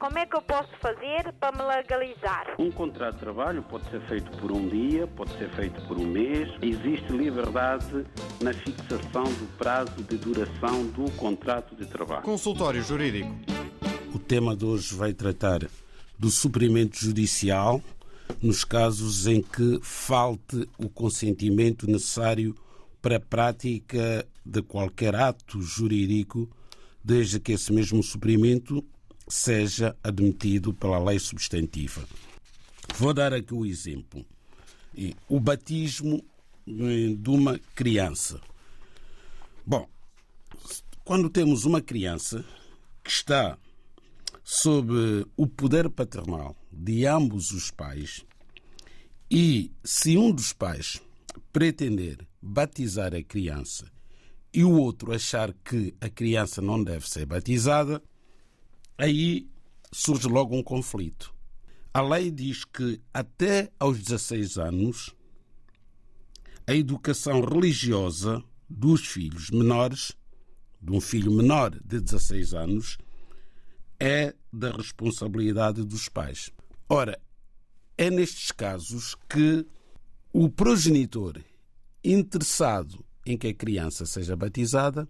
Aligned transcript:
Como 0.00 0.16
é 0.16 0.24
que 0.24 0.34
eu 0.34 0.40
posso 0.40 0.70
fazer 0.80 1.30
para 1.38 1.52
me 1.54 1.62
legalizar? 1.62 2.54
Um 2.58 2.70
contrato 2.70 3.16
de 3.16 3.20
trabalho 3.20 3.62
pode 3.62 3.84
ser 3.90 4.00
feito 4.08 4.30
por 4.38 4.50
um 4.50 4.66
dia, 4.66 5.06
pode 5.06 5.30
ser 5.36 5.50
feito 5.50 5.78
por 5.86 5.98
um 5.98 6.06
mês. 6.06 6.48
Existe 6.62 7.12
liberdade 7.12 8.06
na 8.40 8.54
fixação 8.54 9.24
do 9.24 9.58
prazo 9.58 10.02
de 10.02 10.16
duração 10.16 10.86
do 10.86 11.10
contrato 11.18 11.76
de 11.76 11.84
trabalho. 11.84 12.22
Consultório 12.22 12.82
Jurídico. 12.82 13.30
O 14.14 14.18
tema 14.18 14.56
de 14.56 14.64
hoje 14.64 14.94
vai 14.94 15.12
tratar 15.12 15.68
do 16.18 16.30
suprimento 16.30 16.96
judicial 16.98 17.82
nos 18.40 18.64
casos 18.64 19.26
em 19.26 19.42
que 19.42 19.80
falte 19.82 20.66
o 20.78 20.88
consentimento 20.88 21.86
necessário 21.86 22.56
para 23.02 23.16
a 23.16 23.20
prática 23.20 24.26
de 24.46 24.62
qualquer 24.62 25.14
ato 25.14 25.60
jurídico, 25.60 26.48
desde 27.04 27.38
que 27.38 27.52
esse 27.52 27.70
mesmo 27.70 28.02
suprimento 28.02 28.82
seja 29.30 29.96
admitido 30.02 30.74
pela 30.74 30.98
lei 30.98 31.18
substantiva. 31.18 32.06
Vou 32.96 33.14
dar 33.14 33.32
aqui 33.32 33.54
o 33.54 33.64
exemplo. 33.64 34.24
O 35.28 35.38
batismo 35.38 36.22
eh, 36.66 37.14
de 37.16 37.30
uma 37.30 37.58
criança. 37.74 38.40
Bom, 39.64 39.88
quando 41.04 41.30
temos 41.30 41.64
uma 41.64 41.80
criança 41.80 42.44
que 43.02 43.10
está 43.10 43.56
sob 44.44 45.26
o 45.36 45.46
poder 45.46 45.88
paternal 45.88 46.56
de 46.72 47.06
ambos 47.06 47.52
os 47.52 47.70
pais 47.70 48.24
e 49.30 49.70
se 49.84 50.16
um 50.16 50.32
dos 50.32 50.52
pais 50.52 51.00
pretender 51.52 52.18
batizar 52.42 53.14
a 53.14 53.22
criança 53.22 53.90
e 54.52 54.64
o 54.64 54.72
outro 54.72 55.12
achar 55.12 55.52
que 55.52 55.94
a 56.00 56.08
criança 56.08 56.60
não 56.60 56.82
deve 56.82 57.08
ser 57.08 57.26
batizada, 57.26 58.02
aí 59.00 59.48
surge 59.90 60.28
logo 60.28 60.54
um 60.54 60.62
conflito. 60.62 61.34
A 61.92 62.02
lei 62.02 62.30
diz 62.30 62.64
que 62.64 63.00
até 63.12 63.72
aos 63.78 63.98
16 63.98 64.58
anos 64.58 65.14
a 66.66 66.74
educação 66.74 67.40
religiosa 67.40 68.44
dos 68.68 69.06
filhos 69.06 69.50
menores, 69.50 70.12
de 70.80 70.92
um 70.92 71.00
filho 71.00 71.32
menor 71.32 71.70
de 71.70 72.00
16 72.00 72.54
anos, 72.54 72.98
é 73.98 74.34
da 74.52 74.70
responsabilidade 74.70 75.82
dos 75.84 76.08
pais. 76.08 76.50
Ora, 76.88 77.18
é 77.96 78.10
nestes 78.10 78.52
casos 78.52 79.16
que 79.28 79.66
o 80.32 80.48
progenitor 80.48 81.42
interessado 82.04 83.04
em 83.26 83.36
que 83.36 83.48
a 83.48 83.54
criança 83.54 84.06
seja 84.06 84.36
batizada 84.36 85.08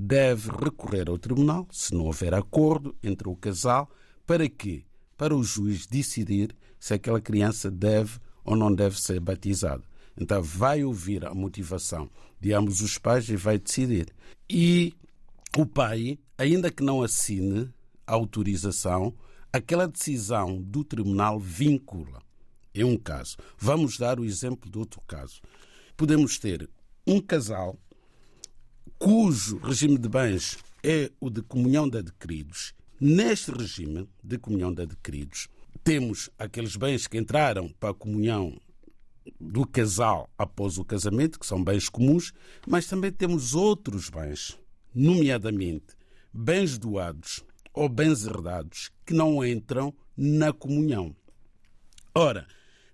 deve 0.00 0.48
recorrer 0.52 1.10
ao 1.10 1.18
tribunal, 1.18 1.66
se 1.72 1.92
não 1.92 2.04
houver 2.04 2.32
acordo 2.32 2.94
entre 3.02 3.28
o 3.28 3.34
casal, 3.34 3.90
para 4.24 4.48
que 4.48 4.86
para 5.16 5.34
o 5.34 5.42
juiz 5.42 5.88
decidir 5.88 6.54
se 6.78 6.94
aquela 6.94 7.20
criança 7.20 7.68
deve 7.68 8.20
ou 8.44 8.54
não 8.54 8.72
deve 8.72 9.00
ser 9.00 9.18
batizada. 9.18 9.82
Então 10.16 10.40
vai 10.40 10.84
ouvir 10.84 11.26
a 11.26 11.34
motivação 11.34 12.08
de 12.40 12.52
ambos 12.52 12.80
os 12.80 12.96
pais 12.96 13.28
e 13.28 13.34
vai 13.34 13.58
decidir. 13.58 14.14
E 14.48 14.94
o 15.56 15.66
pai, 15.66 16.16
ainda 16.36 16.70
que 16.70 16.84
não 16.84 17.02
assine 17.02 17.68
a 18.06 18.14
autorização, 18.14 19.12
aquela 19.52 19.88
decisão 19.88 20.62
do 20.62 20.84
tribunal 20.84 21.40
vincula. 21.40 22.22
É 22.72 22.84
um 22.84 22.96
caso. 22.96 23.36
Vamos 23.58 23.98
dar 23.98 24.20
o 24.20 24.24
exemplo 24.24 24.70
de 24.70 24.78
outro 24.78 25.00
caso. 25.08 25.40
Podemos 25.96 26.38
ter 26.38 26.70
um 27.04 27.20
casal 27.20 27.76
cujo 28.98 29.58
regime 29.58 29.96
de 29.96 30.08
bens 30.08 30.58
é 30.82 31.10
o 31.20 31.30
de 31.30 31.40
comunhão 31.40 31.88
de 31.88 31.98
adquiridos. 31.98 32.74
Neste 33.00 33.52
regime 33.52 34.08
de 34.22 34.38
comunhão 34.38 34.74
de 34.74 34.82
adquiridos, 34.82 35.48
temos 35.84 36.28
aqueles 36.36 36.74
bens 36.74 37.06
que 37.06 37.16
entraram 37.16 37.68
para 37.78 37.90
a 37.90 37.94
comunhão 37.94 38.60
do 39.40 39.64
casal 39.64 40.28
após 40.36 40.78
o 40.78 40.84
casamento, 40.84 41.38
que 41.38 41.46
são 41.46 41.62
bens 41.62 41.88
comuns, 41.88 42.32
mas 42.66 42.86
também 42.86 43.12
temos 43.12 43.54
outros 43.54 44.10
bens, 44.10 44.58
nomeadamente 44.92 45.96
bens 46.32 46.76
doados 46.76 47.44
ou 47.72 47.88
bens 47.88 48.26
herdados, 48.26 48.90
que 49.06 49.14
não 49.14 49.44
entram 49.44 49.94
na 50.16 50.52
comunhão. 50.52 51.14
Ora, 52.12 52.48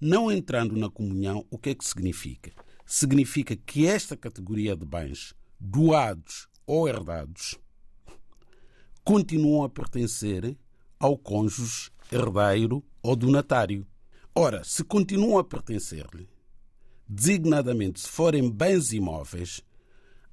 não 0.00 0.32
entrando 0.32 0.76
na 0.76 0.88
comunhão, 0.88 1.44
o 1.50 1.58
que 1.58 1.70
é 1.70 1.74
que 1.74 1.84
significa? 1.84 2.52
Significa 2.86 3.54
que 3.54 3.86
esta 3.86 4.16
categoria 4.16 4.74
de 4.74 4.86
bens 4.86 5.34
doados 5.60 6.48
ou 6.66 6.88
herdados, 6.88 7.58
continuam 9.04 9.62
a 9.62 9.68
pertencer 9.68 10.56
ao 10.98 11.18
cônjuge 11.18 11.90
herdeiro 12.10 12.82
ou 13.02 13.14
donatário. 13.14 13.86
Ora, 14.34 14.64
se 14.64 14.82
continuam 14.82 15.38
a 15.38 15.44
pertencer-lhe, 15.44 16.28
designadamente 17.06 18.00
se 18.00 18.08
forem 18.08 18.50
bens 18.50 18.92
imóveis, 18.92 19.60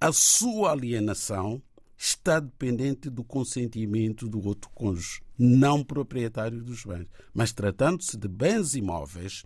a 0.00 0.12
sua 0.12 0.72
alienação 0.72 1.62
está 1.96 2.40
dependente 2.40 3.10
do 3.10 3.22
consentimento 3.22 4.26
do 4.26 4.42
outro 4.46 4.70
cônjuge, 4.70 5.20
não 5.38 5.84
proprietário 5.84 6.62
dos 6.62 6.84
bens. 6.84 7.06
Mas 7.34 7.52
tratando-se 7.52 8.16
de 8.16 8.26
bens 8.26 8.74
imóveis, 8.74 9.44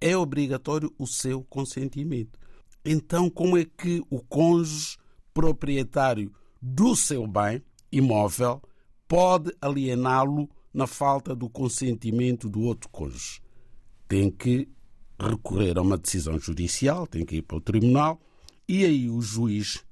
é 0.00 0.16
obrigatório 0.16 0.92
o 0.98 1.06
seu 1.06 1.44
consentimento. 1.44 2.36
Então, 2.84 3.30
como 3.30 3.56
é 3.56 3.64
que 3.64 4.02
o 4.10 4.20
cônjuge 4.20 4.96
proprietário 5.34 6.32
do 6.62 6.94
seu 6.94 7.26
bem 7.26 7.62
imóvel 7.90 8.62
pode 9.06 9.52
aliená-lo 9.60 10.48
na 10.72 10.86
falta 10.86 11.34
do 11.34 11.48
consentimento 11.50 12.48
do 12.48 12.62
outro 12.62 12.88
cônjuge. 12.88 13.42
Tem 14.08 14.30
que 14.30 14.68
recorrer 15.18 15.76
a 15.76 15.82
uma 15.82 15.98
decisão 15.98 16.38
judicial, 16.38 17.06
tem 17.06 17.24
que 17.24 17.36
ir 17.36 17.42
para 17.42 17.56
o 17.56 17.60
tribunal 17.60 18.20
e 18.68 18.84
aí 18.84 19.10
o 19.10 19.20
juiz 19.20 19.84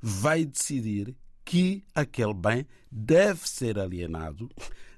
vai 0.00 0.44
decidir 0.44 1.16
que 1.44 1.82
aquele 1.94 2.32
bem 2.32 2.66
deve 2.90 3.48
ser 3.48 3.78
alienado, 3.78 4.48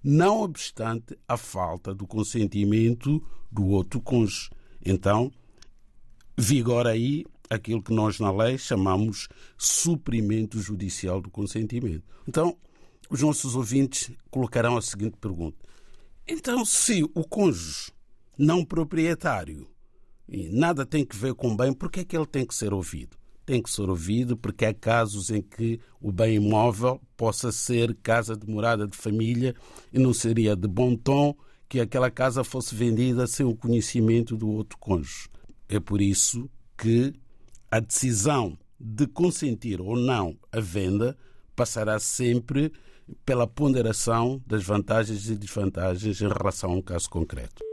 não 0.03 0.43
obstante 0.43 1.19
a 1.27 1.37
falta 1.37 1.95
do 1.95 2.07
consentimento 2.07 3.25
do 3.51 3.67
outro 3.69 4.01
cônjuge. 4.01 4.51
Então, 4.85 5.33
vigora 6.37 6.91
aí 6.91 7.25
aquilo 7.51 7.83
que 7.83 7.93
nós 7.93 8.19
na 8.19 8.31
lei 8.31 8.59
chamamos 8.59 9.29
suprimento 9.57 10.59
judicial 10.59 11.21
do 11.21 11.31
consentimento. 11.31 12.05
Então, 12.27 12.57
os 13.11 13.21
nossos 13.21 13.55
ouvintes 13.55 14.11
colocarão 14.31 14.77
a 14.77 14.83
seguinte 14.83 15.17
pergunta: 15.21 15.57
então, 16.27 16.65
se 16.65 17.03
o 17.03 17.25
cônjuge 17.25 17.93
não 18.39 18.65
proprietário 18.65 19.69
e 20.29 20.49
nada 20.49 20.87
tem 20.87 21.05
que 21.05 21.17
ver 21.17 21.35
com 21.35 21.55
bem, 21.57 21.73
por 21.73 21.91
que 21.91 22.01
é 22.01 22.05
que 22.05 22.17
ele 22.17 22.27
tem 22.27 22.47
que 22.47 22.55
ser 22.55 22.73
ouvido? 22.73 23.17
Tem 23.45 23.61
que 23.61 23.71
ser 23.71 23.91
ouvido 23.91 24.37
porque 24.37 24.65
há 24.65 24.73
casos 24.73 25.31
em 25.31 25.43
que 25.43 25.81
o 26.01 26.13
bem 26.13 26.37
imóvel 26.37 27.01
possa 27.17 27.51
ser 27.51 27.95
casa 28.03 28.37
de 28.37 28.49
morada 28.49 28.87
de 28.87 28.97
família 28.97 29.55
e 29.93 29.99
não 29.99 30.15
seria 30.15 30.55
de 30.55 30.69
bom 30.69 30.97
tom 30.97 31.35
que 31.69 31.81
aquela 31.81 32.11
casa 32.11 32.45
fosse 32.45 32.75
vendida 32.75 33.27
sem 33.27 33.45
o 33.45 33.57
conhecimento 33.57 34.37
do 34.37 34.49
outro 34.49 34.79
cônjuge. 34.79 35.29
É 35.69 35.81
por 35.81 36.01
isso 36.01 36.49
que 36.79 37.13
a 37.73 37.81
decisão 37.81 38.59
de 38.79 39.07
consentir 39.07 39.81
ou 39.81 39.97
não 39.97 40.37
a 40.53 40.61
venda 40.61 41.17
passará 41.57 41.99
sempre 41.99 42.71
pela 43.25 43.47
ponderação 43.47 44.43
das 44.47 44.63
vantagens 44.63 45.31
e 45.31 45.35
desvantagens 45.35 46.21
em 46.21 46.29
relação 46.29 46.73
a 46.73 46.75
um 46.75 46.83
caso 46.83 47.09
concreto. 47.09 47.65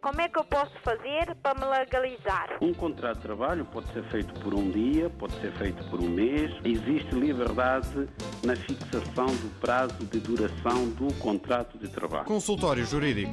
Como 0.00 0.20
é 0.20 0.28
que 0.28 0.36
eu 0.36 0.44
posso 0.44 0.72
fazer 0.82 1.36
para 1.40 1.54
me 1.54 1.64
legalizar? 1.64 2.58
Um 2.60 2.74
contrato 2.74 3.18
de 3.18 3.22
trabalho 3.22 3.64
pode 3.66 3.92
ser 3.92 4.02
feito 4.10 4.34
por 4.40 4.52
um 4.52 4.68
dia, 4.68 5.08
pode 5.10 5.32
ser 5.40 5.52
feito 5.52 5.84
por 5.88 6.00
um 6.00 6.08
mês. 6.08 6.50
Existe 6.64 7.14
liberdade 7.14 8.08
na 8.42 8.56
fixação 8.56 9.26
do 9.26 9.60
prazo 9.60 10.04
de 10.06 10.18
duração 10.18 10.88
do 10.90 11.14
contrato 11.14 11.78
de 11.78 11.88
trabalho. 11.88 12.24
Consultório 12.24 12.84
Jurídico. 12.84 13.32